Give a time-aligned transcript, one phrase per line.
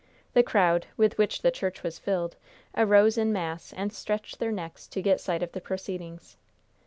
[0.33, 2.35] The crowd, with which the church was filled,
[2.75, 6.37] arose in mass and stretched their necks to get sight of the proceedings.